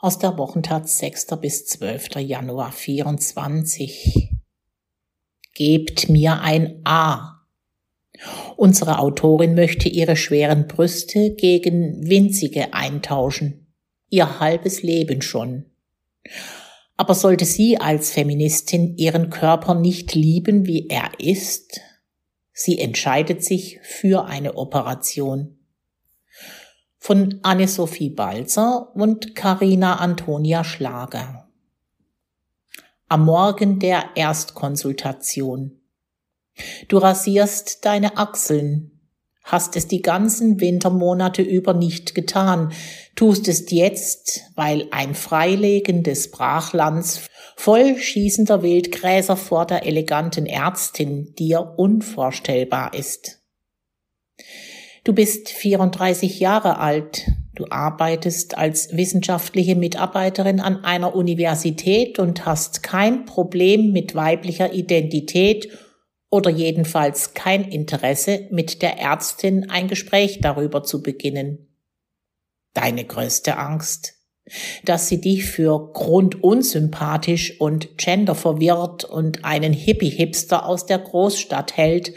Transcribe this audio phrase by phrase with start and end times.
[0.00, 1.26] aus der Wochentat 6.
[1.40, 2.20] bis 12.
[2.20, 4.30] Januar 24.
[5.54, 7.44] Gebt mir ein A.
[8.56, 13.74] Unsere Autorin möchte ihre schweren Brüste gegen winzige eintauschen.
[14.08, 15.66] Ihr halbes Leben schon.
[16.96, 21.80] Aber sollte sie als Feministin ihren Körper nicht lieben, wie er ist?
[22.52, 25.57] Sie entscheidet sich für eine Operation
[26.98, 31.48] von Anne-Sophie Balzer und Carina Antonia Schlager.
[33.08, 35.80] Am Morgen der Erstkonsultation.
[36.88, 39.00] Du rasierst deine Achseln,
[39.44, 42.72] hast es die ganzen Wintermonate über nicht getan,
[43.14, 51.74] tust es jetzt, weil ein freilegendes Brachlands voll schießender Wildgräser vor der eleganten Ärztin dir
[51.76, 53.37] unvorstellbar ist.
[55.04, 57.26] Du bist 34 Jahre alt.
[57.54, 65.68] Du arbeitest als wissenschaftliche Mitarbeiterin an einer Universität und hast kein Problem mit weiblicher Identität
[66.30, 71.68] oder jedenfalls kein Interesse, mit der Ärztin ein Gespräch darüber zu beginnen.
[72.74, 74.14] Deine größte Angst,
[74.84, 82.12] dass sie dich für grundunsympathisch und genderverwirrt und einen Hippie-Hipster aus der Großstadt hält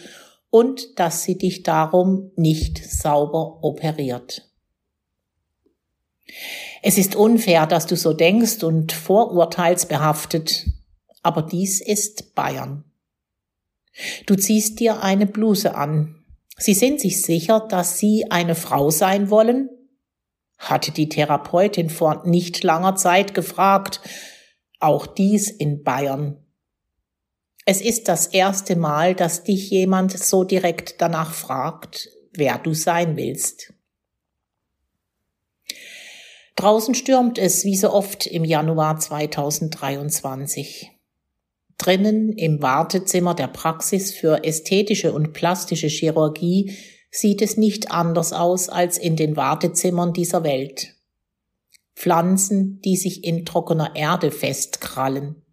[0.52, 4.48] und dass sie dich darum nicht sauber operiert.
[6.84, 10.68] Es ist unfair, dass du so denkst und vorurteilsbehaftet,
[11.24, 12.84] aber dies ist Bayern.
[14.26, 16.24] Du ziehst dir eine Bluse an.
[16.58, 19.70] Sie sind sich sicher, dass sie eine Frau sein wollen?
[20.62, 24.00] hatte die Therapeutin vor nicht langer Zeit gefragt,
[24.80, 26.41] auch dies in Bayern.
[27.66, 33.18] Es ist das erste Mal, dass dich jemand so direkt danach fragt, wer du sein
[33.18, 33.74] willst.
[36.56, 40.92] Draußen stürmt es wie so oft im Januar 2023.
[41.78, 46.78] Drinnen im Wartezimmer der Praxis für ästhetische und plastische Chirurgie
[47.10, 50.96] sieht es nicht anders aus als in den Wartezimmern dieser Welt.
[51.96, 55.44] Pflanzen, die sich in trockener Erde festkrallen.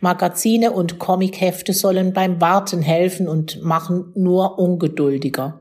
[0.00, 5.60] Magazine und Comichefte sollen beim Warten helfen und machen nur ungeduldiger.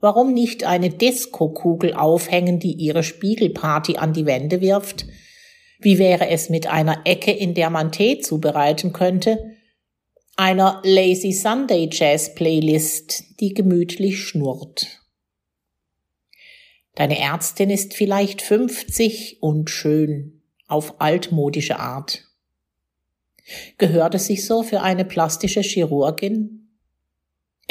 [0.00, 5.06] Warum nicht eine Disco-Kugel aufhängen, die ihre Spiegelparty an die Wände wirft?
[5.78, 9.56] Wie wäre es mit einer Ecke, in der man Tee zubereiten könnte?
[10.36, 15.00] Einer Lazy Sunday Jazz Playlist, die gemütlich schnurrt.
[16.94, 22.29] Deine Ärztin ist vielleicht 50 und schön, auf altmodische Art.
[23.78, 26.60] Gehört es sich so für eine plastische Chirurgin?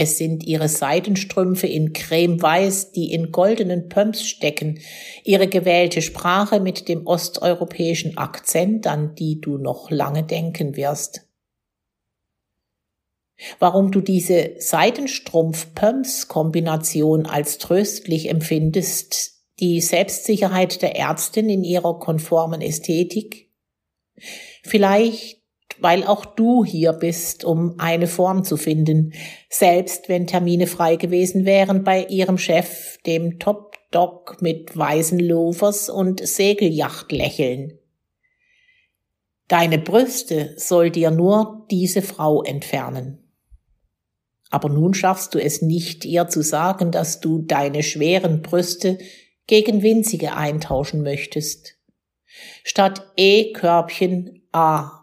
[0.02, 4.80] Es sind ihre Seidenstrümpfe in cremeweiß, die in goldenen Pumps stecken,
[5.26, 11.28] ihre gewählte Sprache mit dem osteuropäischen Akzent, an die du noch lange denken wirst.
[13.60, 23.50] Warum du diese Seidenstrumpf-Pumps-Kombination als tröstlich empfindest, die Selbstsicherheit der Ärztin in ihrer konformen Ästhetik?
[24.64, 25.39] Vielleicht
[25.82, 29.14] weil auch du hier bist, um eine Form zu finden,
[29.50, 35.90] selbst wenn Termine frei gewesen wären bei ihrem Chef, dem Top Dog mit weißen Loafers
[35.90, 37.80] und Segelyacht lächeln.
[39.48, 43.30] Deine Brüste soll dir nur diese Frau entfernen.
[44.52, 49.00] Aber nun schaffst du es nicht, ihr zu sagen, dass du deine schweren Brüste
[49.48, 51.78] gegen winzige eintauschen möchtest.
[52.64, 54.99] Statt E-Körbchen A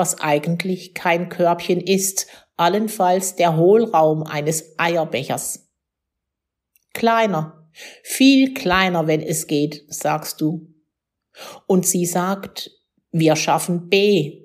[0.00, 5.68] was eigentlich kein Körbchen ist, allenfalls der Hohlraum eines Eierbechers.
[6.94, 7.68] Kleiner,
[8.02, 10.72] viel kleiner, wenn es geht, sagst du.
[11.66, 12.70] Und sie sagt,
[13.12, 14.40] wir schaffen B.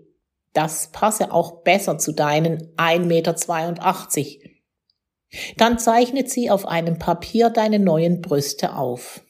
[0.52, 4.50] Das passe auch besser zu deinen 1,82 Meter.
[5.56, 9.22] Dann zeichnet sie auf einem Papier deine neuen Brüste auf.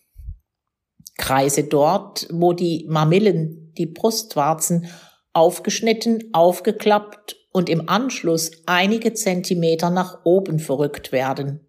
[1.20, 4.88] Kreise dort, wo die Mamillen, die Brustwarzen
[5.36, 11.60] aufgeschnitten, aufgeklappt und im Anschluss einige Zentimeter nach oben verrückt werden.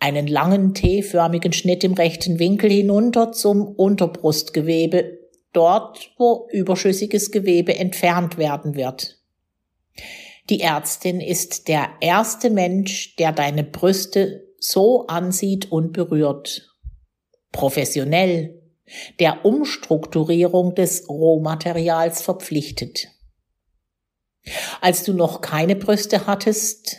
[0.00, 5.18] Einen langen T-förmigen Schnitt im rechten Winkel hinunter zum Unterbrustgewebe,
[5.52, 9.18] dort wo überschüssiges Gewebe entfernt werden wird.
[10.50, 16.70] Die Ärztin ist der erste Mensch, der deine Brüste so ansieht und berührt.
[17.52, 18.63] Professionell,
[19.18, 23.08] der Umstrukturierung des Rohmaterials verpflichtet.
[24.80, 26.96] Als du noch keine Brüste hattest,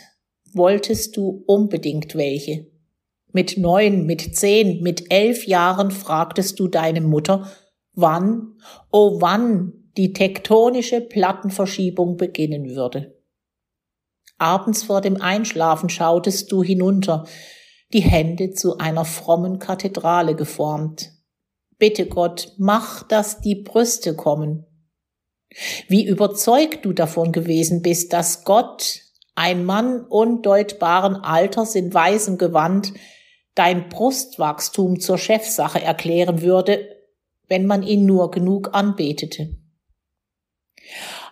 [0.52, 2.66] wolltest du unbedingt welche.
[3.32, 7.50] Mit neun, mit zehn, mit elf Jahren fragtest du deine Mutter,
[7.92, 8.58] wann,
[8.90, 13.14] oh wann die tektonische Plattenverschiebung beginnen würde.
[14.38, 17.26] Abends vor dem Einschlafen schautest du hinunter,
[17.92, 21.12] die Hände zu einer frommen Kathedrale geformt.
[21.78, 24.64] Bitte Gott, mach, dass die Brüste kommen.
[25.88, 29.02] Wie überzeugt du davon gewesen bist, dass Gott,
[29.34, 32.94] ein Mann undeutbaren Alters in weißem Gewand,
[33.54, 36.88] dein Brustwachstum zur Chefsache erklären würde,
[37.48, 39.56] wenn man ihn nur genug anbetete.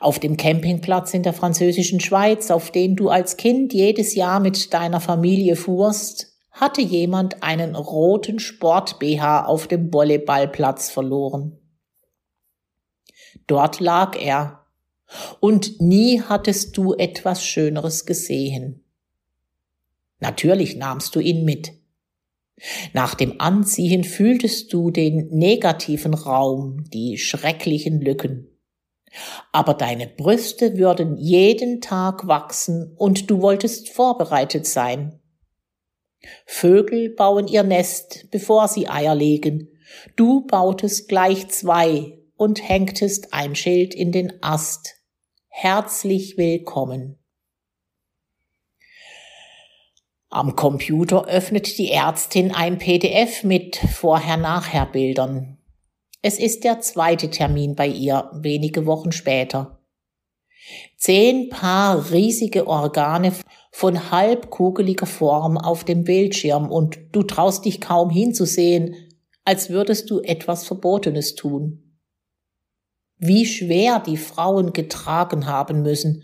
[0.00, 4.75] Auf dem Campingplatz in der französischen Schweiz, auf den du als Kind jedes Jahr mit
[4.75, 11.59] deiner Familie fuhrst, hatte jemand einen roten Sport-BH auf dem Volleyballplatz verloren.
[13.49, 14.65] Dort lag er,
[15.41, 18.85] und nie hattest du etwas Schöneres gesehen.
[20.21, 21.73] Natürlich nahmst du ihn mit.
[22.93, 28.49] Nach dem Anziehen fühltest du den negativen Raum, die schrecklichen Lücken.
[29.53, 35.21] Aber deine Brüste würden jeden Tag wachsen und du wolltest vorbereitet sein.
[36.47, 39.69] Vögel bauen ihr Nest, bevor sie Eier legen.
[40.17, 44.97] Du bautest gleich zwei und hängtest ein Schild in den Ast.
[45.49, 47.19] Herzlich willkommen.
[50.31, 55.59] Am Computer öffnet die Ärztin ein PDF mit Vorher-Nachher-Bildern.
[56.23, 59.79] Es ist der zweite Termin bei ihr, wenige Wochen später.
[60.97, 63.32] Zehn Paar riesige Organe
[63.75, 68.94] von halbkugeliger Form auf dem Bildschirm und du traust dich kaum hinzusehen,
[69.44, 71.99] als würdest du etwas Verbotenes tun.
[73.19, 76.23] Wie schwer die Frauen getragen haben müssen.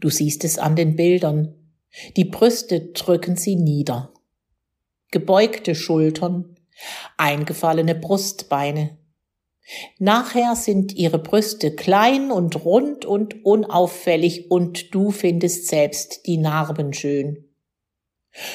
[0.00, 1.54] Du siehst es an den Bildern.
[2.16, 4.14] Die Brüste drücken sie nieder.
[5.10, 6.56] Gebeugte Schultern,
[7.18, 8.96] eingefallene Brustbeine.
[9.98, 16.92] Nachher sind ihre Brüste klein und rund und unauffällig und du findest selbst die Narben
[16.92, 17.48] schön.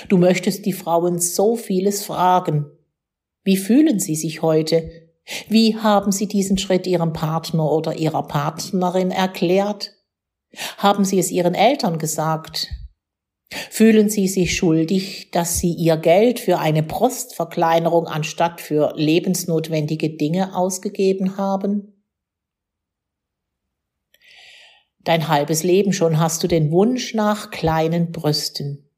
[0.10, 2.66] Du möchtest die Frauen so vieles fragen.
[3.44, 4.90] Wie fühlen sie sich heute?
[5.48, 9.94] Wie haben sie diesen Schritt ihrem Partner oder ihrer Partnerin erklärt?
[10.78, 12.70] Haben sie es ihren Eltern gesagt?
[13.50, 20.56] Fühlen Sie sich schuldig, dass Sie Ihr Geld für eine Brustverkleinerung anstatt für lebensnotwendige Dinge
[20.56, 21.94] ausgegeben haben?
[25.00, 28.90] Dein halbes Leben schon hast du den Wunsch nach kleinen Brüsten.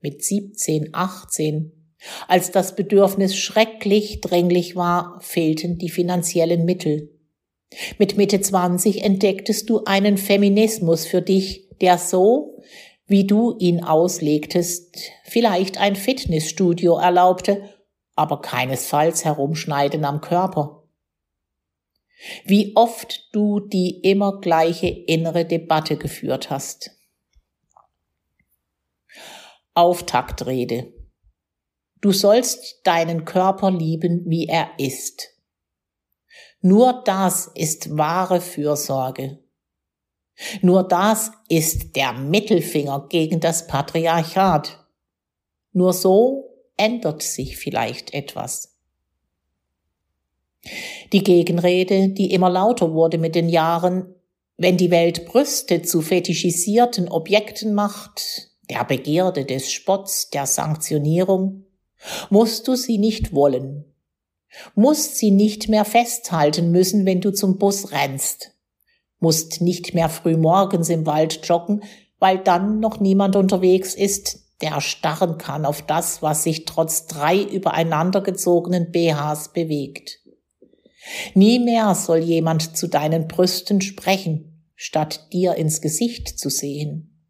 [0.00, 1.94] Mit 17, 18,
[2.28, 7.10] als das Bedürfnis schrecklich dränglich war, fehlten die finanziellen Mittel.
[7.98, 12.62] Mit Mitte 20 entdecktest du einen Feminismus für dich, der so,
[13.06, 17.68] wie du ihn auslegtest, vielleicht ein Fitnessstudio erlaubte,
[18.14, 20.84] aber keinesfalls Herumschneiden am Körper.
[22.44, 26.90] Wie oft du die immer gleiche innere Debatte geführt hast.
[29.74, 30.94] Auftaktrede.
[32.00, 35.30] Du sollst deinen Körper lieben, wie er ist.
[36.60, 39.43] Nur das ist wahre Fürsorge.
[40.62, 44.84] Nur das ist der Mittelfinger gegen das Patriarchat.
[45.72, 48.74] Nur so ändert sich vielleicht etwas.
[51.12, 54.14] Die Gegenrede, die immer lauter wurde mit den Jahren,
[54.56, 61.64] wenn die Welt Brüste zu fetischisierten Objekten macht, der Begierde, des Spotts, der Sanktionierung,
[62.30, 63.84] musst du sie nicht wollen,
[64.74, 68.53] musst sie nicht mehr festhalten müssen, wenn du zum Bus rennst,
[69.24, 71.82] musst nicht mehr früh morgens im Wald joggen,
[72.18, 77.40] weil dann noch niemand unterwegs ist, der starren kann auf das, was sich trotz drei
[77.40, 80.20] übereinander gezogenen BHs bewegt.
[81.34, 87.26] Nie mehr soll jemand zu deinen Brüsten sprechen, statt dir ins Gesicht zu sehen.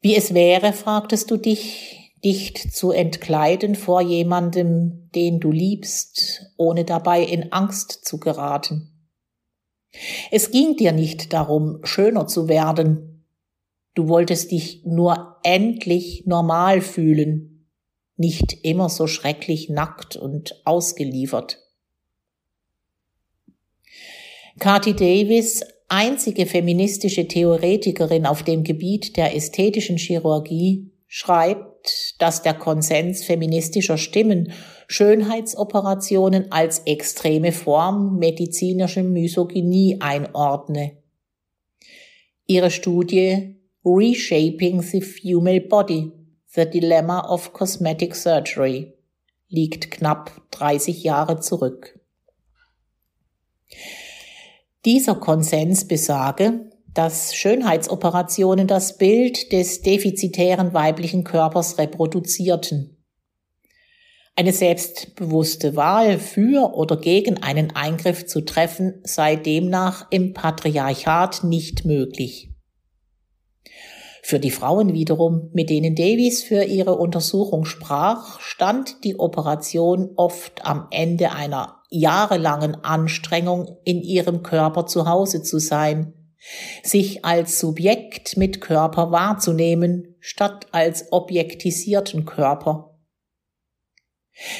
[0.00, 6.84] Wie es wäre, fragtest du dich, dich zu entkleiden vor jemandem, den du liebst, ohne
[6.84, 8.93] dabei in Angst zu geraten.
[10.30, 13.24] Es ging dir nicht darum, schöner zu werden.
[13.94, 17.68] Du wolltest dich nur endlich normal fühlen,
[18.16, 21.60] nicht immer so schrecklich nackt und ausgeliefert.
[24.58, 33.24] Cathy Davis, einzige feministische Theoretikerin auf dem Gebiet der ästhetischen Chirurgie, schreibt, dass der Konsens
[33.24, 34.52] feministischer Stimmen
[34.88, 40.98] Schönheitsoperationen als extreme Form medizinischer Misogynie einordne.
[42.46, 46.12] Ihre Studie Reshaping the Female Body
[46.46, 48.94] The Dilemma of Cosmetic Surgery
[49.48, 51.98] liegt knapp 30 Jahre zurück.
[54.84, 62.93] Dieser Konsens besage, dass Schönheitsoperationen das Bild des defizitären weiblichen Körpers reproduzierten.
[64.36, 71.84] Eine selbstbewusste Wahl für oder gegen einen Eingriff zu treffen sei demnach im Patriarchat nicht
[71.84, 72.50] möglich.
[74.22, 80.64] Für die Frauen wiederum, mit denen Davies für ihre Untersuchung sprach, stand die Operation oft
[80.64, 86.14] am Ende einer jahrelangen Anstrengung, in ihrem Körper zu Hause zu sein,
[86.82, 92.93] sich als Subjekt mit Körper wahrzunehmen, statt als objektisierten Körper.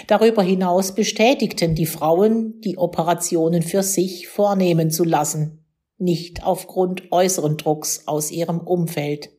[0.07, 5.65] Darüber hinaus bestätigten die Frauen, die Operationen für sich vornehmen zu lassen,
[5.99, 9.31] nicht aufgrund äußeren Drucks aus ihrem Umfeld.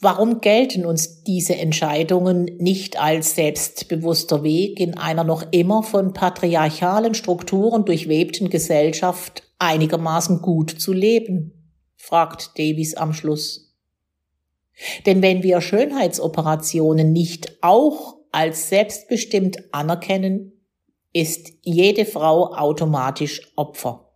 [0.00, 7.14] Warum gelten uns diese Entscheidungen nicht als selbstbewusster Weg in einer noch immer von patriarchalen
[7.14, 11.72] Strukturen durchwebten Gesellschaft einigermaßen gut zu leben?
[11.96, 13.65] fragt Davies am Schluss.
[15.06, 20.52] Denn wenn wir Schönheitsoperationen nicht auch als selbstbestimmt anerkennen,
[21.12, 24.12] ist jede Frau automatisch Opfer.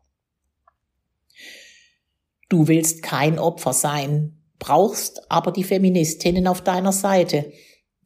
[2.51, 7.53] Du willst kein Opfer sein, brauchst aber die Feministinnen auf deiner Seite.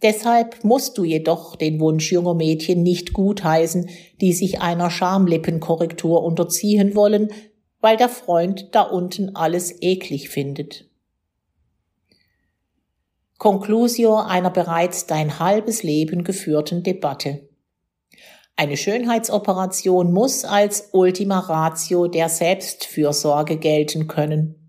[0.03, 3.89] Deshalb musst du jedoch den Wunsch junger Mädchen nicht gutheißen,
[4.21, 7.33] die sich einer Schamlippenkorrektur unterziehen wollen,
[7.81, 10.91] weil der Freund da unten alles eklig findet.
[13.39, 17.49] Conclusio einer bereits dein halbes Leben geführten Debatte.
[18.57, 24.65] Eine Schönheitsoperation muss als Ultima Ratio der Selbstfürsorge gelten können.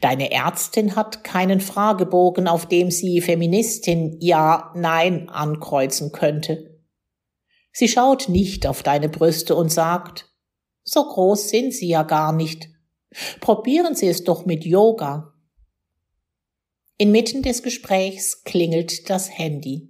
[0.00, 6.78] Deine Ärztin hat keinen Fragebogen, auf dem sie Feministin Ja, Nein ankreuzen könnte.
[7.72, 10.28] Sie schaut nicht auf deine Brüste und sagt,
[10.82, 12.68] so groß sind sie ja gar nicht.
[13.40, 15.34] Probieren Sie es doch mit Yoga.
[17.00, 19.88] Inmitten des Gesprächs klingelt das Handy.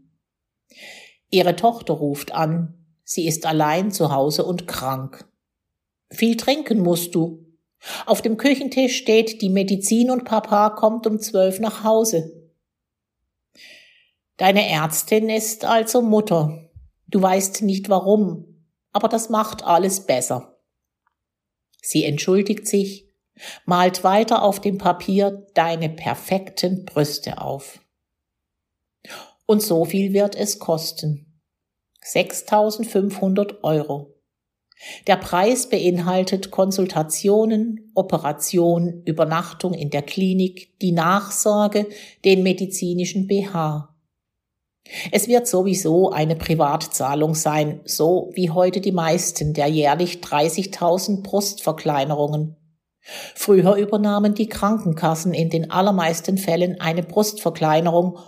[1.28, 2.86] Ihre Tochter ruft an.
[3.02, 5.28] Sie ist allein zu Hause und krank.
[6.12, 7.44] Viel trinken musst du,
[8.06, 12.48] auf dem Küchentisch steht die Medizin und Papa kommt um zwölf nach Hause.
[14.36, 16.70] Deine Ärztin ist also Mutter.
[17.08, 20.60] Du weißt nicht warum, aber das macht alles besser.
[21.82, 23.09] Sie entschuldigt sich,
[23.64, 27.80] malt weiter auf dem Papier deine perfekten Brüste auf.
[29.46, 31.40] Und so viel wird es kosten.
[32.02, 34.14] 6500 Euro.
[35.06, 41.86] Der Preis beinhaltet Konsultationen, Operation, Übernachtung in der Klinik, die Nachsorge,
[42.24, 43.94] den medizinischen BH.
[45.12, 52.56] Es wird sowieso eine Privatzahlung sein, so wie heute die meisten der jährlich 30.000 Brustverkleinerungen.
[53.02, 58.18] Früher übernahmen die Krankenkassen in den allermeisten Fällen eine Brustverkleinerung,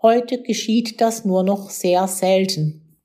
[0.00, 2.98] heute geschieht das nur noch sehr selten.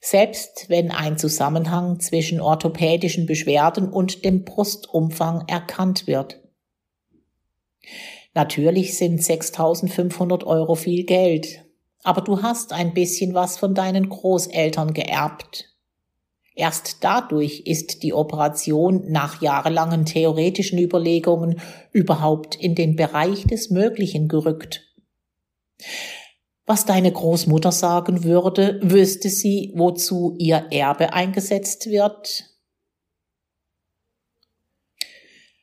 [0.00, 6.40] Selbst wenn ein Zusammenhang zwischen orthopädischen Beschwerden und dem Brustumfang erkannt wird.
[8.34, 11.64] Natürlich sind 6500 Euro viel Geld,
[12.02, 15.69] aber du hast ein bisschen was von deinen Großeltern geerbt.
[16.60, 21.58] Erst dadurch ist die Operation nach jahrelangen theoretischen Überlegungen
[21.90, 24.86] überhaupt in den Bereich des Möglichen gerückt.
[26.66, 32.44] Was deine Großmutter sagen würde, wüsste sie, wozu ihr Erbe eingesetzt wird?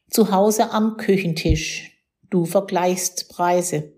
[0.10, 1.92] Zu Hause am Küchentisch.
[2.32, 3.94] Du vergleichst Preise.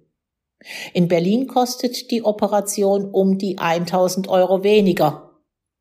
[0.93, 5.28] In Berlin kostet die Operation um die 1000 Euro weniger,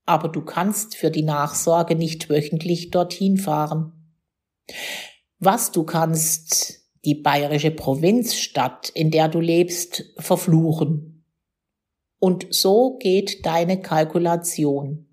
[0.08, 3.92] aber du kannst für die Nachsorge nicht wöchentlich dorthin fahren.
[5.38, 11.26] Was du kannst, die bayerische Provinzstadt, in der du lebst, verfluchen.
[12.18, 15.06] Und so geht deine Kalkulation.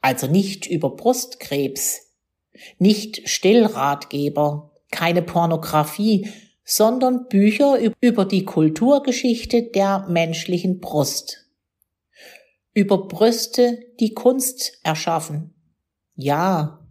[0.00, 2.00] Also nicht über Brustkrebs,
[2.78, 6.28] nicht Stillratgeber, keine Pornografie,
[6.64, 11.46] sondern Bücher über die Kulturgeschichte der menschlichen Brust.
[12.74, 15.54] Über Brüste, die Kunst erschaffen.
[16.14, 16.86] Ja,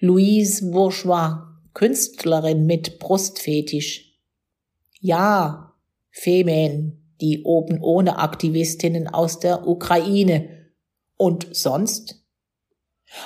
[0.00, 1.42] Louise Bourgeois,
[1.74, 4.18] Künstlerin mit Brustfetisch.
[5.00, 5.73] Ja,
[6.14, 10.70] Femen, die oben ohne Aktivistinnen aus der Ukraine.
[11.16, 12.22] Und sonst?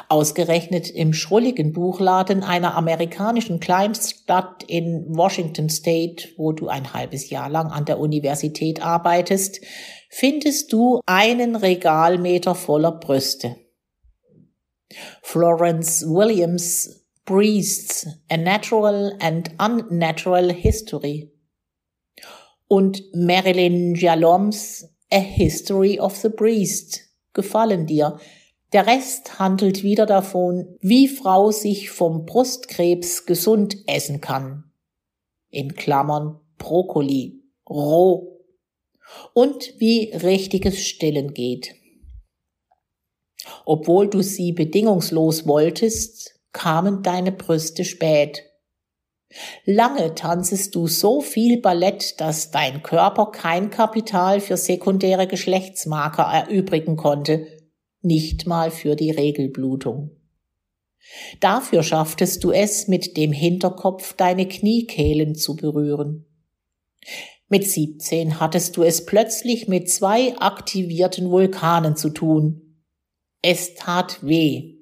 [0.09, 7.49] Ausgerechnet im schrulligen Buchladen einer amerikanischen Kleinstadt in Washington State, wo du ein halbes Jahr
[7.49, 9.61] lang an der Universität arbeitest,
[10.11, 13.57] findest du einen Regalmeter voller Brüste.
[15.23, 21.31] Florence Williams Priests, A Natural and Unnatural History
[22.69, 27.01] und Marilyn Jaloms A History of the Priest
[27.33, 28.19] gefallen dir.
[28.73, 34.71] Der Rest handelt wieder davon, wie Frau sich vom Brustkrebs gesund essen kann.
[35.49, 38.45] In Klammern Brokkoli, roh.
[39.33, 41.75] Und wie richtiges Stillen geht.
[43.65, 48.43] Obwohl du sie bedingungslos wolltest, kamen deine Brüste spät.
[49.65, 56.97] Lange tanzest du so viel Ballett, dass dein Körper kein Kapital für sekundäre Geschlechtsmarker erübrigen
[56.97, 57.47] konnte,
[58.01, 60.11] nicht mal für die Regelblutung.
[61.41, 66.27] Dafür schafftest du es, mit dem Hinterkopf deine Kniekehlen zu berühren.
[67.49, 72.85] Mit 17 hattest du es plötzlich mit zwei aktivierten Vulkanen zu tun.
[73.41, 74.78] Es tat weh.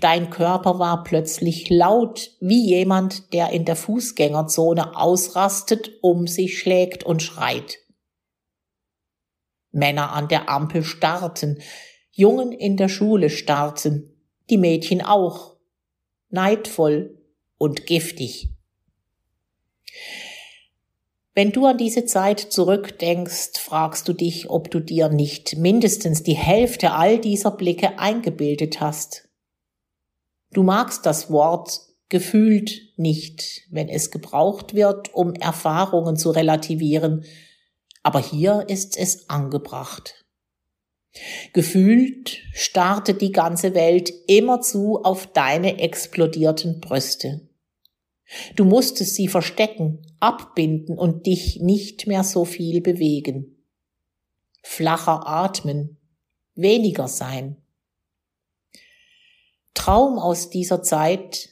[0.00, 7.04] Dein Körper war plötzlich laut, wie jemand, der in der Fußgängerzone ausrastet, um sich schlägt
[7.04, 7.78] und schreit.
[9.70, 11.60] Männer an der Ampel starrten,
[12.10, 14.12] Jungen in der Schule starrten,
[14.50, 15.56] die Mädchen auch,
[16.30, 17.22] neidvoll
[17.58, 18.48] und giftig.
[21.34, 26.34] Wenn du an diese Zeit zurückdenkst, fragst du dich, ob du dir nicht mindestens die
[26.34, 29.27] Hälfte all dieser Blicke eingebildet hast.
[30.52, 37.24] Du magst das Wort gefühlt nicht, wenn es gebraucht wird, um Erfahrungen zu relativieren,
[38.02, 40.24] aber hier ist es angebracht.
[41.52, 47.48] Gefühlt starrte die ganze Welt immerzu auf deine explodierten Brüste.
[48.56, 53.64] Du musstest sie verstecken, abbinden und dich nicht mehr so viel bewegen.
[54.62, 55.96] Flacher atmen,
[56.54, 57.56] weniger sein.
[59.78, 61.50] Traum aus dieser Zeit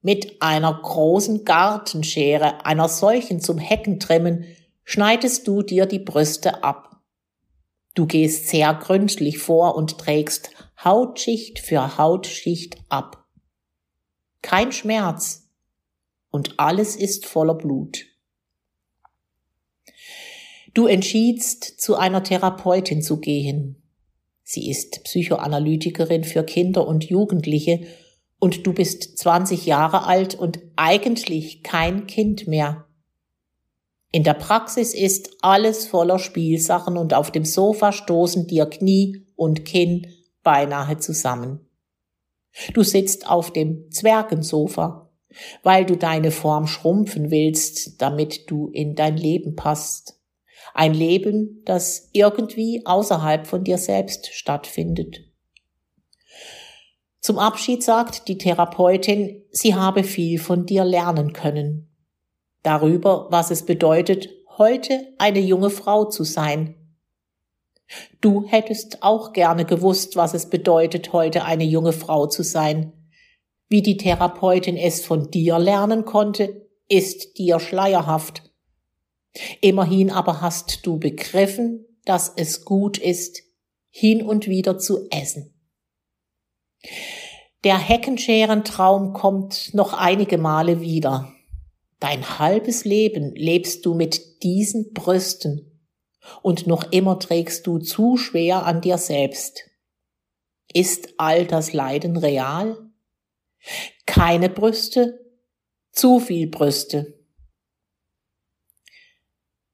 [0.00, 4.46] mit einer großen Gartenschere, einer solchen zum Heckentrimmen,
[4.84, 6.96] schneidest du dir die Brüste ab.
[7.94, 10.50] Du gehst sehr gründlich vor und trägst
[10.82, 13.26] Hautschicht für Hautschicht ab.
[14.40, 15.50] Kein Schmerz
[16.30, 18.06] und alles ist voller Blut.
[20.72, 23.81] Du entschiedst, zu einer Therapeutin zu gehen,
[24.52, 27.86] Sie ist Psychoanalytikerin für Kinder und Jugendliche
[28.38, 32.84] und du bist 20 Jahre alt und eigentlich kein Kind mehr.
[34.10, 39.64] In der Praxis ist alles voller Spielsachen und auf dem Sofa stoßen dir Knie und
[39.64, 40.08] Kinn
[40.42, 41.66] beinahe zusammen.
[42.74, 45.10] Du sitzt auf dem Zwergensofa,
[45.62, 50.21] weil du deine Form schrumpfen willst, damit du in dein Leben passt.
[50.74, 55.20] Ein Leben, das irgendwie außerhalb von dir selbst stattfindet.
[57.20, 61.88] Zum Abschied sagt die Therapeutin, sie habe viel von dir lernen können.
[62.62, 66.74] Darüber, was es bedeutet, heute eine junge Frau zu sein.
[68.20, 72.92] Du hättest auch gerne gewusst, was es bedeutet, heute eine junge Frau zu sein.
[73.68, 78.51] Wie die Therapeutin es von dir lernen konnte, ist dir schleierhaft.
[79.60, 83.42] Immerhin aber hast du begriffen, dass es gut ist,
[83.88, 85.54] hin und wieder zu essen.
[87.64, 91.32] Der Heckenscherentraum kommt noch einige Male wieder.
[92.00, 95.72] Dein halbes Leben lebst du mit diesen Brüsten
[96.42, 99.70] und noch immer trägst du zu schwer an dir selbst.
[100.72, 102.90] Ist all das Leiden real?
[104.06, 105.20] Keine Brüste?
[105.92, 107.21] Zu viel Brüste.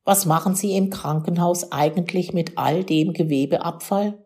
[0.09, 4.25] Was machen Sie im Krankenhaus eigentlich mit all dem Gewebeabfall?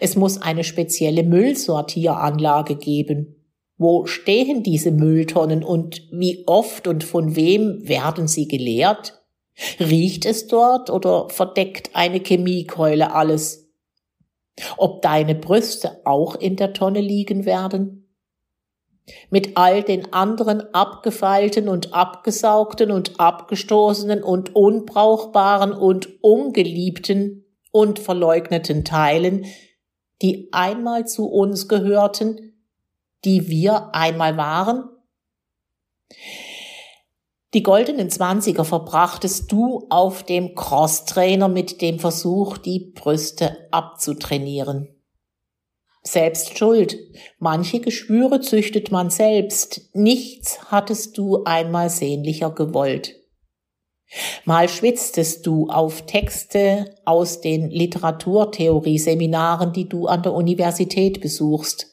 [0.00, 3.36] Es muss eine spezielle Müllsortieranlage geben.
[3.78, 9.22] Wo stehen diese Mülltonnen und wie oft und von wem werden sie geleert?
[9.78, 13.70] Riecht es dort oder verdeckt eine Chemiekeule alles?
[14.76, 17.99] Ob deine Brüste auch in der Tonne liegen werden?
[19.30, 28.84] Mit all den anderen abgefeilten und abgesaugten und abgestoßenen und unbrauchbaren und ungeliebten und verleugneten
[28.84, 29.46] Teilen,
[30.22, 32.54] die einmal zu uns gehörten,
[33.24, 34.88] die wir einmal waren?
[37.52, 44.99] Die goldenen Zwanziger verbrachtest du auf dem Crosstrainer mit dem Versuch, die Brüste abzutrainieren.
[46.02, 46.96] Selbst schuld.
[47.38, 49.90] Manche Geschwüre züchtet man selbst.
[49.92, 53.16] Nichts hattest du einmal sehnlicher gewollt.
[54.44, 61.92] Mal schwitztest du auf Texte aus den Literaturtheorie-Seminaren, die du an der Universität besuchst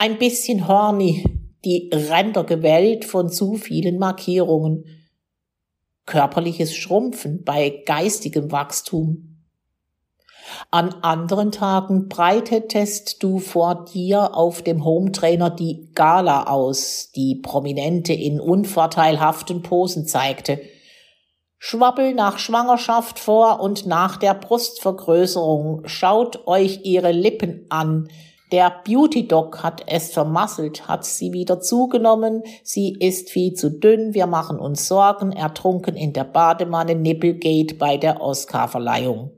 [0.00, 1.24] ein bisschen horny,
[1.62, 4.86] die Ränder gewellt von zu vielen Markierungen.
[6.06, 9.29] Körperliches Schrumpfen bei geistigem Wachstum.
[10.70, 18.12] An anderen Tagen breitetest du vor dir auf dem Hometrainer die Gala aus, die Prominente
[18.12, 20.60] in unvorteilhaften Posen zeigte.
[21.58, 25.82] Schwabbel nach Schwangerschaft vor und nach der Brustvergrößerung.
[25.84, 28.08] Schaut euch ihre Lippen an,
[28.52, 34.12] der Beauty Doc hat es vermasselt, hat sie wieder zugenommen, sie ist viel zu dünn,
[34.12, 39.30] wir machen uns Sorgen, ertrunken in der Bademanne Nippelgate bei der Oscarverleihung.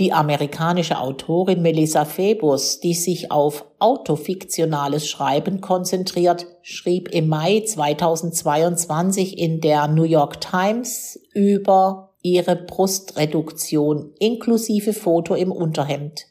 [0.00, 9.36] Die amerikanische Autorin Melissa Phoebus, die sich auf autofiktionales Schreiben konzentriert, schrieb im Mai 2022
[9.36, 16.28] in der New York Times über ihre Brustreduktion inklusive Foto im Unterhemd.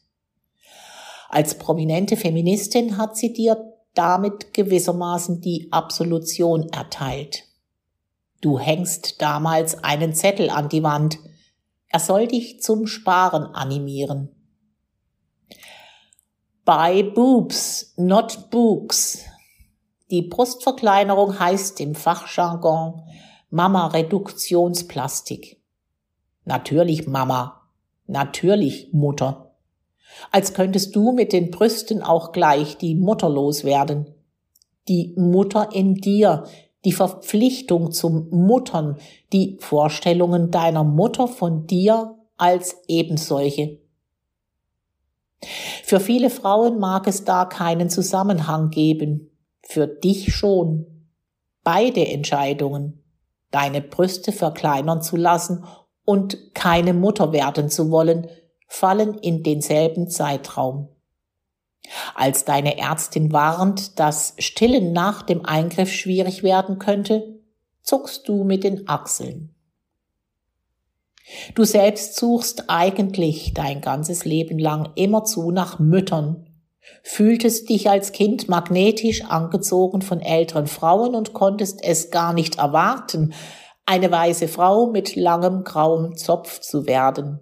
[1.29, 7.43] Als prominente Feministin hat sie dir damit gewissermaßen die Absolution erteilt.
[8.41, 11.19] Du hängst damals einen Zettel an die Wand.
[11.89, 14.30] Er soll dich zum Sparen animieren.
[16.65, 19.25] Buy boobs, not books.
[20.12, 23.02] Die Brustverkleinerung heißt im Fachjargon
[23.49, 25.60] Mama-Reduktionsplastik.
[26.45, 27.56] Natürlich Mama.
[28.06, 29.49] Natürlich Mutter
[30.32, 34.13] als könntest du mit den Brüsten auch gleich die Mutter loswerden.
[34.88, 36.45] Die Mutter in dir,
[36.86, 38.98] die Verpflichtung zum Muttern,
[39.34, 43.80] die Vorstellungen deiner Mutter von dir als ebensolche.
[45.84, 50.86] Für viele Frauen mag es da keinen Zusammenhang geben, für dich schon.
[51.63, 53.04] Beide Entscheidungen,
[53.52, 55.65] deine Brüste verkleinern zu lassen
[56.06, 58.28] und keine Mutter werden zu wollen,
[58.68, 60.89] fallen in denselben Zeitraum.
[62.15, 67.39] Als deine Ärztin warnt, dass Stillen nach dem Eingriff schwierig werden könnte,
[67.82, 69.56] zuckst du mit den Achseln.
[71.56, 76.48] Du selbst suchst eigentlich dein ganzes Leben lang immerzu nach Müttern,
[77.04, 83.34] fühltest dich als Kind magnetisch angezogen von älteren Frauen und konntest es gar nicht erwarten,
[83.86, 87.39] eine weiße Frau mit langem grauem Zopf zu werden.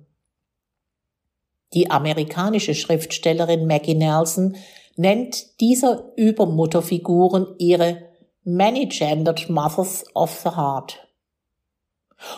[1.73, 4.56] Die amerikanische Schriftstellerin Maggie Nelson
[4.95, 8.03] nennt dieser Übermutterfiguren ihre
[8.43, 11.08] Many-Gendered Mothers of the Heart.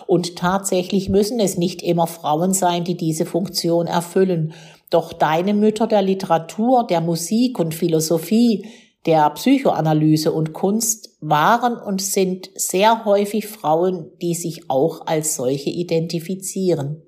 [0.08, 4.54] Und tatsächlich müssen es nicht immer Frauen sein, die diese Funktion erfüllen.
[4.90, 8.66] Doch deine Mütter der Literatur, der Musik und Philosophie,
[9.06, 15.70] der Psychoanalyse und Kunst waren und sind sehr häufig Frauen, die sich auch als solche
[15.70, 17.04] identifizieren.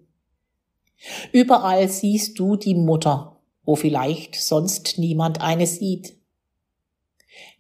[1.31, 6.15] Überall siehst du die Mutter, wo vielleicht sonst niemand eine sieht.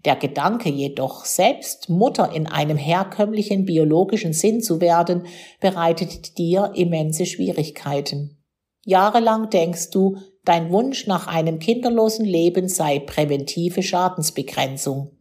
[0.05, 5.27] Der Gedanke jedoch, selbst Mutter in einem herkömmlichen biologischen Sinn zu werden,
[5.59, 8.37] bereitet dir immense Schwierigkeiten.
[8.83, 15.11] Jahrelang denkst du, dein Wunsch nach einem kinderlosen Leben sei präventive Schadensbegrenzung,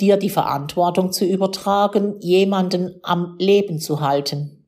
[0.00, 4.61] dir die Verantwortung zu übertragen, jemanden am Leben zu halten.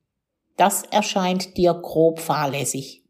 [0.56, 3.04] Das erscheint dir grob fahrlässig.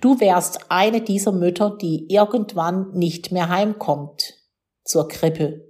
[0.00, 4.34] Du wärst eine dieser Mütter, die irgendwann nicht mehr heimkommt.
[4.84, 5.68] Zur Krippe,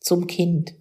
[0.00, 0.74] zum Kind.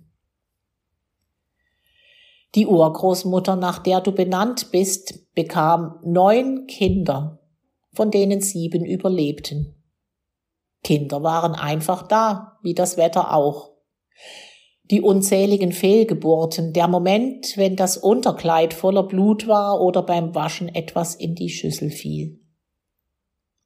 [2.56, 7.39] Die Urgroßmutter, nach der du benannt bist, bekam neun Kinder,
[7.94, 9.76] von denen sieben überlebten.
[10.84, 13.73] Kinder waren einfach da, wie das Wetter auch
[14.91, 21.15] die unzähligen Fehlgeburten, der Moment, wenn das Unterkleid voller Blut war oder beim Waschen etwas
[21.15, 22.39] in die Schüssel fiel.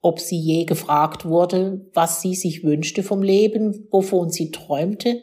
[0.02, 5.22] ob sie je gefragt wurde, was sie sich wünschte vom Leben, wovon sie träumte?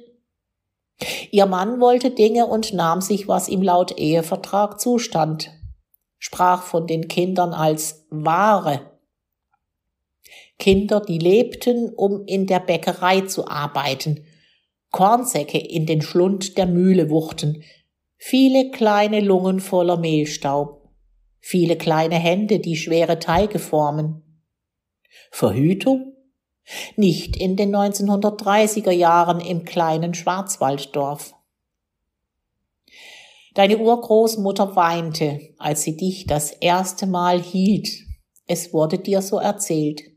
[1.31, 5.51] Ihr Mann wollte Dinge und nahm sich, was ihm laut Ehevertrag zustand,
[6.19, 8.93] sprach von den Kindern als Ware.
[10.59, 14.25] Kinder, die lebten, um in der Bäckerei zu arbeiten,
[14.95, 17.65] Kornsäcke in den Schlund der Mühle wuchten,
[18.17, 20.89] viele kleine Lungen voller Mehlstaub,
[21.41, 24.23] viele kleine Hände, die schwere Teige formen.
[25.33, 26.13] Verhütung?
[26.95, 31.35] Nicht in den 1930er Jahren im kleinen Schwarzwalddorf.
[33.55, 37.89] Deine Urgroßmutter weinte, als sie dich das erste Mal hielt.
[38.47, 40.14] Es wurde dir so erzählt.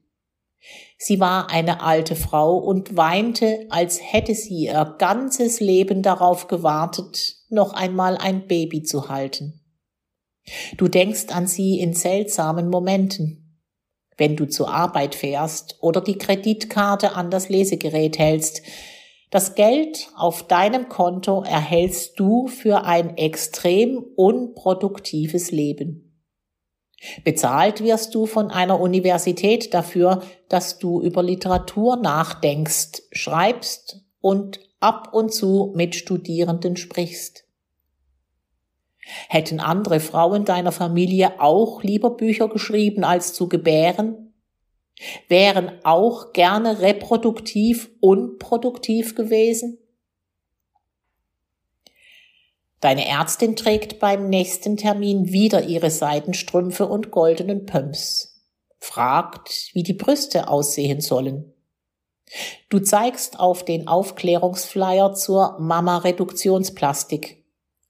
[0.97, 7.36] Sie war eine alte Frau und weinte, als hätte sie ihr ganzes Leben darauf gewartet,
[7.49, 9.62] noch einmal ein Baby zu halten.
[10.77, 13.62] Du denkst an sie in seltsamen Momenten.
[14.17, 18.63] Wenn du zur Arbeit fährst oder die Kreditkarte an das Lesegerät hältst,
[19.29, 26.06] das Geld auf deinem Konto erhältst du für ein extrem unproduktives Leben.
[27.23, 35.13] Bezahlt wirst du von einer Universität dafür, dass du über Literatur nachdenkst, schreibst und ab
[35.13, 37.45] und zu mit Studierenden sprichst.
[39.29, 44.33] Hätten andere Frauen deiner Familie auch lieber Bücher geschrieben, als zu gebären?
[45.27, 49.77] Wären auch gerne reproduktiv unproduktiv gewesen?
[52.79, 58.43] Deine Ärztin trägt beim nächsten Termin wieder ihre Seidenstrümpfe und goldenen Pumps.
[58.79, 61.53] Fragt, wie die Brüste aussehen sollen.
[62.69, 67.45] Du zeigst auf den Aufklärungsflyer zur Mama-Reduktionsplastik.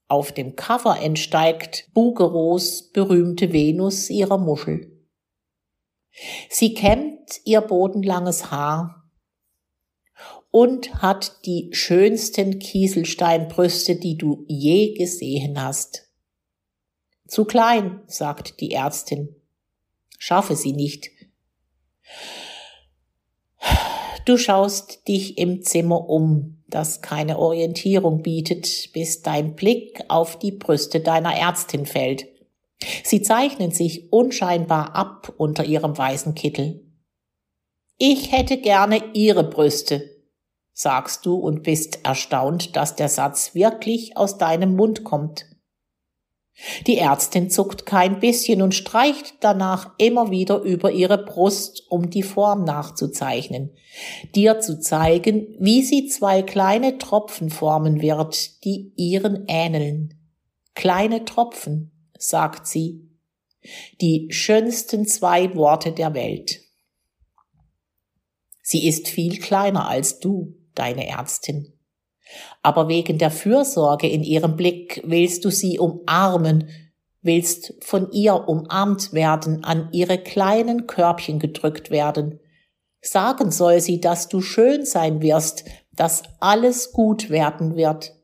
[0.06, 5.06] Auf dem Cover entsteigt Bugeros berühmte Venus ihrer Muschel.
[6.48, 8.97] Sie kämmt ihr bodenlanges Haar
[10.50, 16.08] und hat die schönsten Kieselsteinbrüste, die du je gesehen hast.
[17.26, 19.36] Zu klein, sagt die Ärztin.
[20.18, 21.10] Schaffe sie nicht.
[24.24, 30.52] Du schaust dich im Zimmer um, das keine Orientierung bietet, bis dein Blick auf die
[30.52, 32.26] Brüste deiner Ärztin fällt.
[33.04, 36.84] Sie zeichnen sich unscheinbar ab unter ihrem weißen Kittel.
[37.96, 40.17] Ich hätte gerne ihre Brüste,
[40.78, 45.46] sagst du und bist erstaunt, dass der Satz wirklich aus deinem Mund kommt.
[46.86, 52.22] Die Ärztin zuckt kein bisschen und streicht danach immer wieder über ihre Brust, um die
[52.22, 53.74] Form nachzuzeichnen,
[54.36, 60.14] dir zu zeigen, wie sie zwei kleine Tropfen formen wird, die ihren ähneln.
[60.76, 63.08] Kleine Tropfen, sagt sie,
[64.00, 66.60] die schönsten zwei Worte der Welt.
[68.62, 71.72] Sie ist viel kleiner als du, deine Ärztin.
[72.62, 76.68] Aber wegen der Fürsorge in ihrem Blick willst du sie umarmen,
[77.22, 82.40] willst von ihr umarmt werden, an ihre kleinen Körbchen gedrückt werden.
[83.00, 88.14] Sagen soll sie, dass du schön sein wirst, dass alles gut werden wird.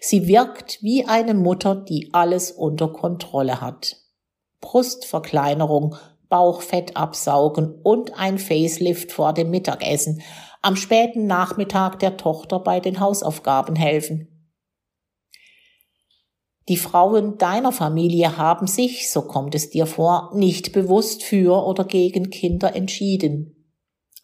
[0.00, 3.96] Sie wirkt wie eine Mutter, die alles unter Kontrolle hat.
[4.60, 5.94] Brustverkleinerung,
[6.28, 10.22] Bauchfett absaugen und ein Facelift vor dem Mittagessen,
[10.62, 14.28] am späten Nachmittag der Tochter bei den Hausaufgaben helfen.
[16.68, 21.84] Die Frauen deiner Familie haben sich, so kommt es dir vor, nicht bewusst für oder
[21.84, 23.74] gegen Kinder entschieden.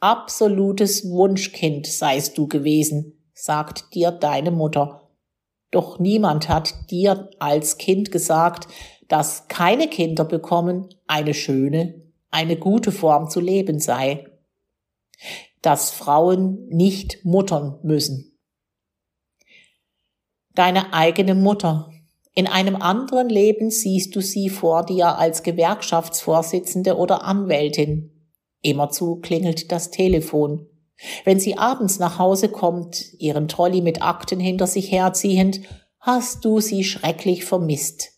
[0.01, 5.09] Absolutes Wunschkind seist du gewesen, sagt dir deine Mutter.
[5.71, 8.69] Doch niemand hat dir als Kind gesagt,
[9.09, 14.27] dass keine Kinder bekommen eine schöne, eine gute Form zu leben sei
[15.65, 18.39] dass Frauen nicht muttern müssen.
[20.55, 21.91] Deine eigene Mutter.
[22.35, 28.31] In einem anderen Leben siehst du sie vor dir als Gewerkschaftsvorsitzende oder Anwältin.
[28.61, 30.67] Immerzu klingelt das Telefon.
[31.25, 35.61] Wenn sie abends nach Hause kommt, ihren Trolley mit Akten hinter sich herziehend,
[35.99, 38.13] hast du sie schrecklich vermisst.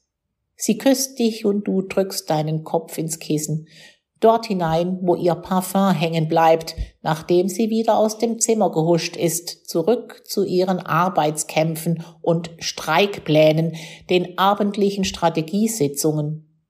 [0.57, 3.69] Sie küsst dich und du drückst deinen Kopf ins Kissen
[4.20, 9.68] dort hinein, wo ihr Parfum hängen bleibt, nachdem sie wieder aus dem Zimmer gehuscht ist,
[9.68, 13.76] zurück zu ihren Arbeitskämpfen und Streikplänen,
[14.09, 16.64] den abendlichen Strategiesitzungen.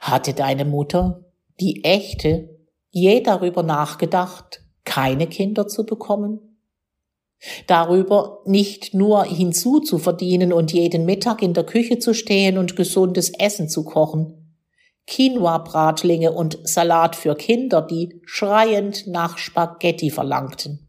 [0.00, 1.24] Hatte deine Mutter,
[1.60, 2.50] die echte,
[2.90, 6.58] je darüber nachgedacht, keine Kinder zu bekommen?
[7.66, 13.68] Darüber nicht nur hinzuzuverdienen und jeden Mittag in der Küche zu stehen und gesundes Essen
[13.68, 14.43] zu kochen,
[15.06, 20.88] Quinoa-Bratlinge und Salat für Kinder, die schreiend nach Spaghetti verlangten.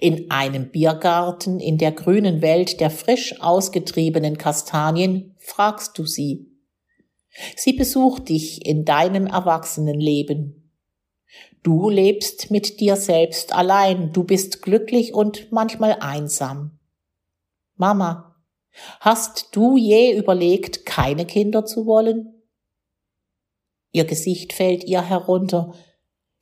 [0.00, 6.50] In einem Biergarten in der grünen Welt der frisch ausgetriebenen Kastanien fragst du sie.
[7.56, 10.72] Sie besucht dich in deinem Erwachsenenleben.
[11.62, 16.78] Du lebst mit dir selbst allein, du bist glücklich und manchmal einsam.
[17.74, 18.25] Mama,
[19.00, 22.34] hast du je überlegt, keine Kinder zu wollen?
[23.92, 25.72] Ihr Gesicht fällt ihr herunter,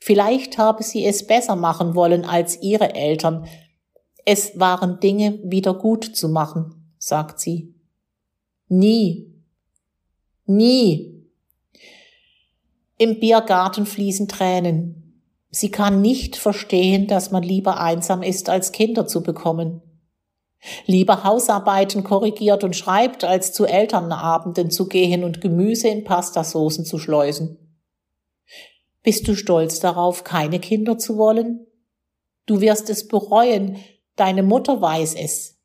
[0.05, 3.47] Vielleicht habe sie es besser machen wollen als ihre Eltern.
[4.27, 7.75] Es waren Dinge wieder gut zu machen, sagt sie.
[8.69, 9.33] Nie.
[10.45, 11.27] Nie.
[12.99, 15.23] Im Biergarten fließen Tränen.
[15.51, 19.81] Sie kann nicht verstehen, dass man lieber einsam ist, als Kinder zu bekommen.
[20.87, 26.99] Lieber Hausarbeiten korrigiert und schreibt, als zu Elternabenden zu gehen und Gemüse in Pastasoßen zu
[26.99, 27.59] schleusen.
[29.03, 31.67] Bist du stolz darauf, keine Kinder zu wollen?
[32.47, 33.77] Du wirst es bereuen,
[34.17, 35.59] deine Mutter weiß es.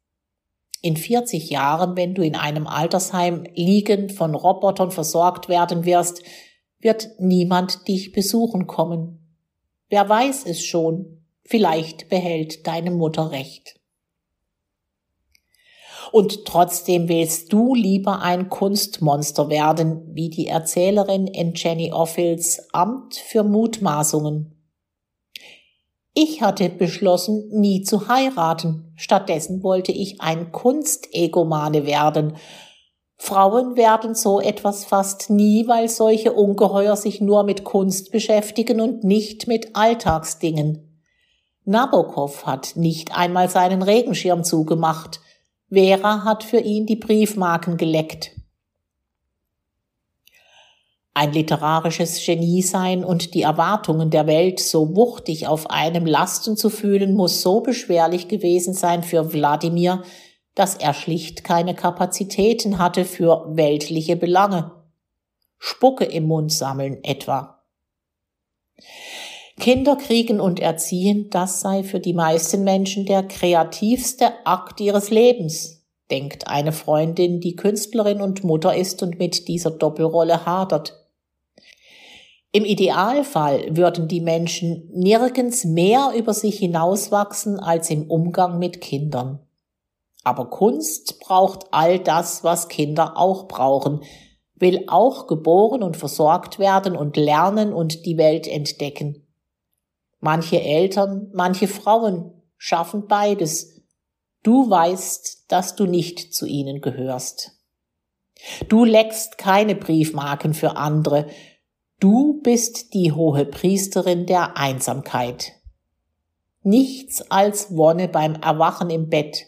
[0.81, 6.23] In 40 Jahren, wenn du in einem Altersheim liegend von Robotern versorgt werden wirst,
[6.79, 9.35] wird niemand dich besuchen kommen.
[9.89, 13.78] Wer weiß es schon, vielleicht behält deine Mutter recht
[16.11, 23.15] und trotzdem willst du lieber ein Kunstmonster werden, wie die Erzählerin in Jenny Offils Amt
[23.15, 24.55] für Mutmaßungen.
[26.13, 28.91] Ich hatte beschlossen, nie zu heiraten.
[28.95, 32.35] Stattdessen wollte ich ein Kunstegomane werden.
[33.15, 39.03] Frauen werden so etwas fast nie, weil solche Ungeheuer sich nur mit Kunst beschäftigen und
[39.03, 41.03] nicht mit Alltagsdingen.
[41.65, 45.19] Nabokov hat nicht einmal seinen Regenschirm zugemacht.
[45.71, 48.31] Vera hat für ihn die Briefmarken geleckt.
[51.13, 56.69] Ein literarisches Genie sein und die Erwartungen der Welt so wuchtig auf einem lasten zu
[56.69, 60.03] fühlen, muss so beschwerlich gewesen sein für Wladimir,
[60.55, 64.71] dass er schlicht keine Kapazitäten hatte für weltliche Belange.
[65.57, 67.63] Spucke im Mund sammeln etwa.
[69.59, 75.85] Kinder kriegen und erziehen, das sei für die meisten Menschen der kreativste Akt ihres Lebens,
[76.09, 80.95] denkt eine Freundin, die Künstlerin und Mutter ist und mit dieser Doppelrolle hadert.
[82.51, 89.39] Im Idealfall würden die Menschen nirgends mehr über sich hinauswachsen als im Umgang mit Kindern.
[90.23, 94.01] Aber Kunst braucht all das, was Kinder auch brauchen,
[94.55, 99.28] will auch geboren und versorgt werden und lernen und die Welt entdecken.
[100.19, 103.81] Manche Eltern, manche Frauen schaffen beides.
[104.43, 107.51] Du weißt, dass du nicht zu ihnen gehörst.
[108.67, 111.27] Du leckst keine Briefmarken für andere.
[111.99, 115.53] Du bist die hohe Priesterin der Einsamkeit.
[116.63, 119.45] Nichts als Wonne beim Erwachen im Bett,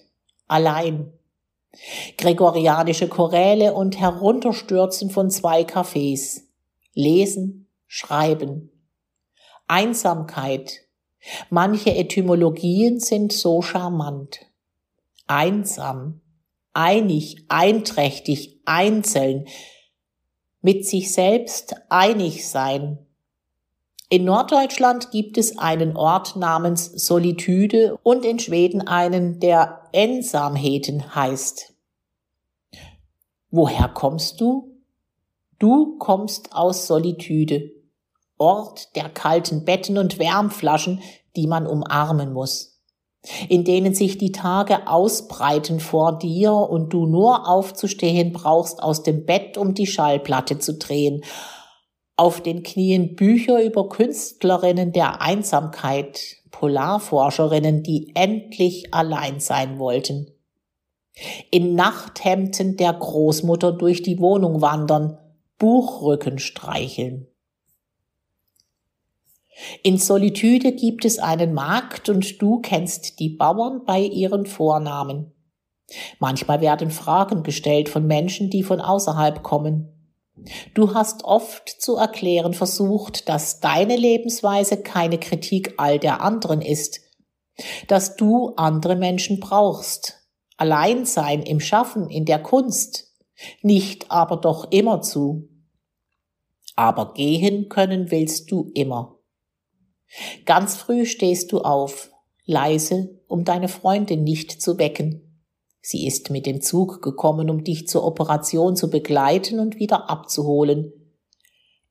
[0.47, 1.13] allein.
[2.17, 6.41] Gregorianische Choräle und Herunterstürzen von zwei Cafés.
[6.93, 8.71] Lesen, schreiben,
[9.71, 10.81] Einsamkeit.
[11.49, 14.41] Manche Etymologien sind so charmant.
[15.27, 16.19] Einsam,
[16.73, 19.47] einig, einträchtig, einzeln,
[20.61, 22.99] mit sich selbst einig sein.
[24.09, 31.73] In Norddeutschland gibt es einen Ort namens Solitude und in Schweden einen, der Ensamheten heißt.
[33.51, 34.75] Woher kommst du?
[35.59, 37.80] Du kommst aus Solitude.
[38.41, 40.99] Ort der kalten Betten und Wärmflaschen,
[41.35, 42.81] die man umarmen muss,
[43.49, 49.27] in denen sich die Tage ausbreiten vor dir und du nur aufzustehen brauchst aus dem
[49.27, 51.23] Bett, um die Schallplatte zu drehen,
[52.17, 60.31] auf den Knien Bücher über Künstlerinnen der Einsamkeit, Polarforscherinnen, die endlich allein sein wollten.
[61.51, 65.19] In Nachthemden der Großmutter durch die Wohnung wandern,
[65.59, 67.27] Buchrücken streicheln.
[69.83, 75.33] In Solitude gibt es einen Markt und du kennst die Bauern bei ihren Vornamen.
[76.19, 80.01] Manchmal werden Fragen gestellt von Menschen, die von außerhalb kommen.
[80.73, 87.01] Du hast oft zu erklären versucht, dass deine Lebensweise keine Kritik all der anderen ist,
[87.87, 90.17] dass du andere Menschen brauchst,
[90.57, 93.11] Alleinsein im Schaffen, in der Kunst,
[93.61, 95.49] nicht aber doch immer zu.
[96.75, 99.20] Aber gehen können willst du immer.
[100.45, 102.11] Ganz früh stehst du auf,
[102.45, 105.31] leise, um deine Freundin nicht zu wecken.
[105.81, 110.93] Sie ist mit dem Zug gekommen, um dich zur Operation zu begleiten und wieder abzuholen.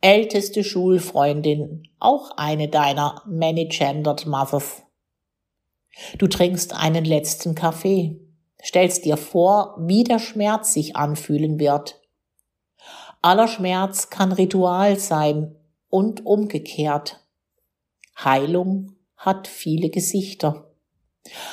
[0.01, 4.83] Älteste Schulfreundin, auch eine deiner many-gendered Mothers.
[6.18, 8.21] Du trinkst einen letzten Kaffee,
[8.62, 12.01] stellst dir vor, wie der Schmerz sich anfühlen wird.
[13.23, 15.57] Aller Schmerz kann Ritual sein
[15.89, 17.21] und umgekehrt.
[18.17, 20.71] Heilung hat viele Gesichter.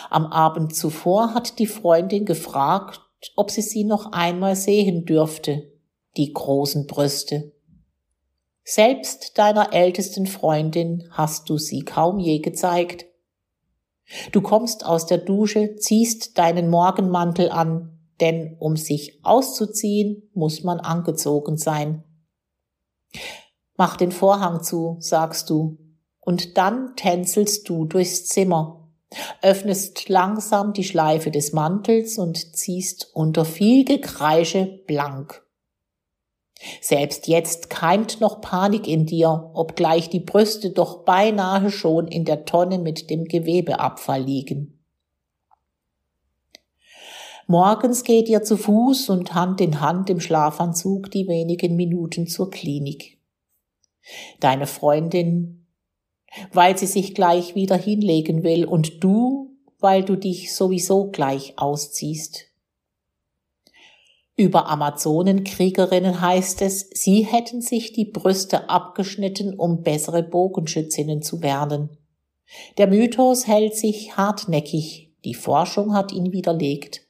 [0.10, 3.01] Am Abend zuvor hat die Freundin gefragt,
[3.36, 5.72] ob sie sie noch einmal sehen dürfte,
[6.16, 7.51] die großen Brüste.
[8.64, 13.05] Selbst deiner ältesten Freundin hast du sie kaum je gezeigt.
[14.32, 20.80] Du kommst aus der Dusche, ziehst deinen Morgenmantel an, denn um sich auszuziehen, muss man
[20.80, 22.03] angezogen sein.
[23.76, 25.78] Mach den Vorhang zu, sagst du,
[26.28, 28.86] und dann tänzelst du durchs Zimmer,
[29.41, 35.47] öffnest langsam die Schleife des Mantels und ziehst unter viel Gekreische blank.
[36.82, 42.43] Selbst jetzt keimt noch Panik in dir, obgleich die Brüste doch beinahe schon in der
[42.43, 44.84] Tonne mit dem Gewebeabfall liegen.
[47.47, 52.49] Morgens geht ihr zu Fuß und Hand in Hand im Schlafanzug die wenigen Minuten zur
[52.49, 53.17] Klinik.
[54.41, 55.66] Deine Freundin,
[56.51, 62.45] weil sie sich gleich wieder hinlegen will und du, weil du dich sowieso gleich ausziehst.
[64.36, 71.89] Über Amazonenkriegerinnen heißt es, sie hätten sich die Brüste abgeschnitten, um bessere Bogenschützinnen zu werden.
[72.78, 77.01] Der Mythos hält sich hartnäckig, die Forschung hat ihn widerlegt.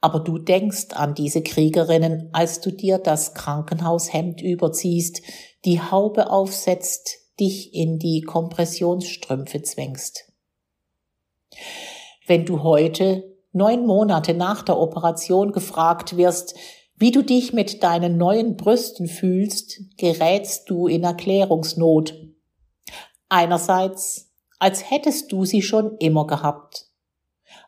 [0.00, 5.20] Aber du denkst an diese Kriegerinnen, als du dir das Krankenhaushemd überziehst,
[5.66, 10.32] die Haube aufsetzt, dich in die Kompressionsstrümpfe zwängst.
[12.26, 16.54] Wenn du heute neun Monate nach der Operation gefragt wirst,
[16.96, 22.14] wie du dich mit deinen neuen Brüsten fühlst, gerätst du in Erklärungsnot.
[23.28, 26.86] Einerseits, als hättest du sie schon immer gehabt.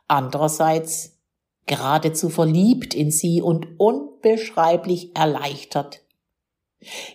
[0.06, 1.18] Andererseits,
[1.66, 6.03] geradezu verliebt in sie und unbeschreiblich erleichtert.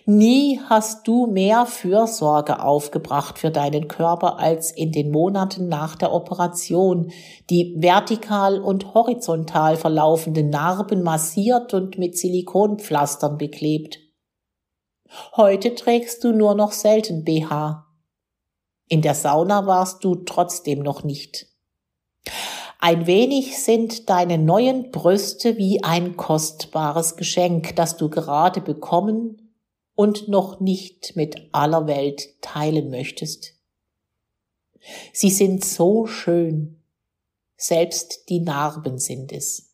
[0.04, 6.12] Nie hast du mehr Fürsorge aufgebracht für deinen Körper als in den Monaten nach der
[6.12, 7.12] Operation,
[7.50, 13.98] die vertikal und horizontal verlaufenden Narben massiert und mit Silikonpflastern beklebt.
[15.36, 17.86] Heute trägst du nur noch selten BH.
[18.88, 21.46] In der Sauna warst du trotzdem noch nicht.
[22.80, 29.39] Ein wenig sind deine neuen Brüste wie ein kostbares Geschenk, das du gerade bekommen
[30.00, 33.54] und noch nicht mit aller Welt teilen möchtest.
[35.12, 36.82] Sie sind so schön,
[37.58, 39.69] selbst die Narben sind es.